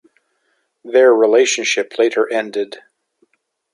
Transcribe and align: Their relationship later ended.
Their 0.83 1.13
relationship 1.13 1.99
later 1.99 2.27
ended. 2.33 2.77